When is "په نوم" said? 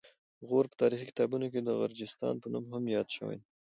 2.39-2.65